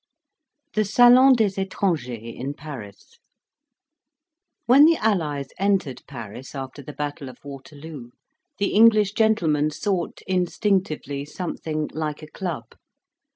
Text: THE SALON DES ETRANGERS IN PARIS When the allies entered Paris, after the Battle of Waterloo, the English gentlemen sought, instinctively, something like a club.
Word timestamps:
THE 0.73 0.83
SALON 0.83 1.33
DES 1.35 1.59
ETRANGERS 1.59 2.33
IN 2.35 2.55
PARIS 2.55 3.19
When 4.65 4.85
the 4.85 4.97
allies 4.97 5.49
entered 5.59 6.01
Paris, 6.07 6.55
after 6.55 6.81
the 6.81 6.91
Battle 6.91 7.29
of 7.29 7.37
Waterloo, 7.45 8.09
the 8.57 8.73
English 8.73 9.11
gentlemen 9.13 9.69
sought, 9.69 10.23
instinctively, 10.25 11.23
something 11.23 11.87
like 11.93 12.23
a 12.23 12.27
club. 12.31 12.71